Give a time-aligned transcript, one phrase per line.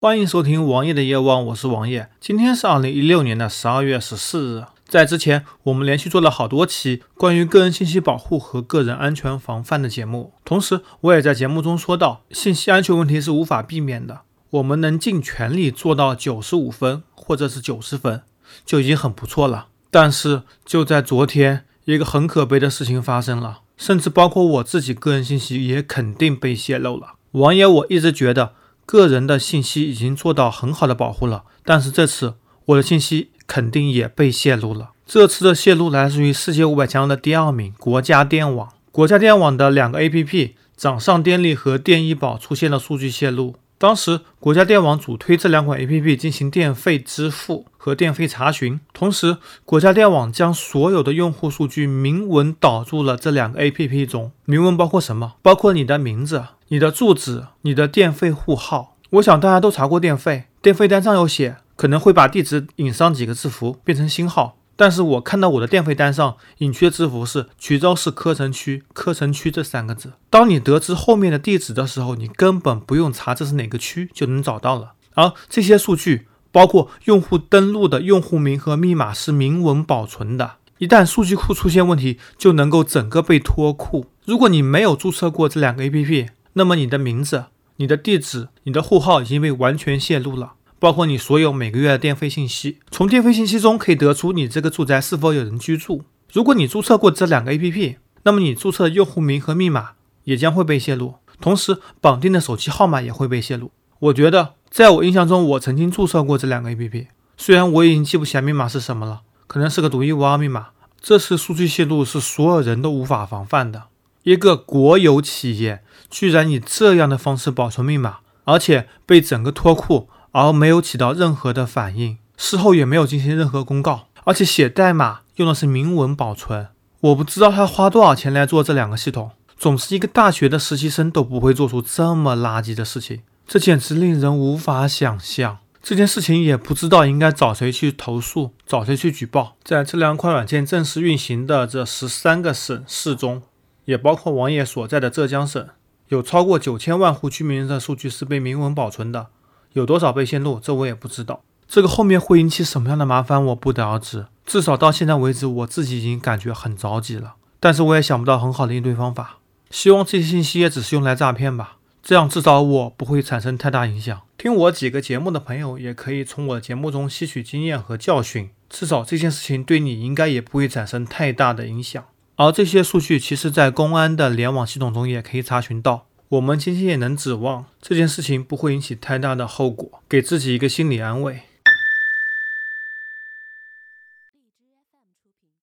[0.00, 2.08] 欢迎收听王爷的夜望，我是王爷。
[2.20, 4.64] 今天是二零一六年的十二月十四日。
[4.86, 10.34] 在之前，我们连续做了好多期关于个人信息保护和个人安全防范的节目。
[10.44, 14.20] 同时，我也在节目中说到，信息安全问题是无法避免的。
[14.50, 18.22] 我们能尽全力做到九十五分或者是九十分，
[18.64, 19.66] 就已经很不错了。
[19.90, 27.14] 但是，就在昨天，一个很可悲的事情发生了，甚至包括我自己个人信息也肯定被泄露了。
[27.32, 28.52] 王爷，我一直觉得。
[28.90, 34.92] 个人的信息已经做到很好的保护了，但是这次我的信息肯定也被泄露了。
[35.04, 38.70] 这次的泄露来自于世界五百强的第二名国家电网。
[38.90, 43.56] 国家电网的两个 APP 掌上电力和电医保出现了数据泄露。
[43.76, 54.32] 当时国家电网主推这两款 APP 进行电费支付和电费查询，同时国家电网将所有的用户数据明文导入了这两个 APP 中。
[54.46, 55.34] 明文包括什么？
[55.42, 56.44] 包括你的名字。
[56.70, 70.12] 你的住址、你的电费户号，我想大家都查过电费，电费单上有写，可能会把地址引上几个字符变成星号，但是我看到我的电费单上隐去的字符是衢州市柯城区柯城区这三个字。
[70.28, 74.92] 当你得知后面的地址的时候，你根本不用查这是哪个区就能找到了。
[75.14, 84.04] 而这些数据，包括用户登录的用户名和密码是明文保存的，一旦数据库出现问题，就能够整个被脱库。
[84.26, 87.44] 如果你没有注册过这两个 APP，那么你的名字、
[87.76, 92.80] 你的地址、你的户号已经被完全泄露了，包括你所有每个月的电费信息。
[92.90, 96.02] 从电费信息中可以得出你这个住宅是否有人居住。
[96.32, 99.90] 如果你注册过这两个 APP，那么你注册的用户名和密码
[100.24, 103.70] 也将会被泄露，同时绑定的手机号码也会被泄露。
[104.00, 110.70] 我觉得，在我印象中，我曾经注册过这两个 APP，虽然我已经记不起来密码是什么了，可能是个独一无二密码。
[111.00, 113.84] 这次数据泄露是所有人都无法防范的。
[114.22, 126.68] 一个国有企业居然以这样的方式保存密码，而且被整个脱库，而没有起到任何的反应，事后也没有进行任何公告，而且写代码用的是明文保存。
[127.00, 135.58] 我不知道他花多少钱来做这两个系统，总是一个大学的实习生都不会做出这么垃圾的事情，这简直令人无法想象。
[135.80, 139.56] 这件事情也不知道应该找谁去投诉，找谁去举报。
[139.62, 143.42] 在这两款软件正式运行的这十三个省市中。
[143.88, 145.66] 也包括王爷所在的浙江省，
[146.08, 149.28] 有超过九千万户居民的数据是被明文保存的，
[149.72, 151.42] 有多少被泄露，这我也不知道。
[151.66, 154.26] 这个后面会引起什么样的麻烦，我不得而知。
[154.44, 159.38] 至少到现在为止，我自己已经感觉很着急了，但是我也想不到很好的应对方法。
[159.70, 164.20] 希望这些信息也只是用来诈骗吧，这样至少我不会产生太大影响。
[164.36, 172.04] 听我几个节目的朋友，也可以从我节目中吸取经验和教训，至少这件事情对你应该也不会产生太大的影响。
[172.38, 176.06] 而这些数据其实，在公安的联网系统中也可以查询到。
[176.28, 181.40] 我们今天也能指望这件事情不会引起太大的后果，给自己一个心理安慰。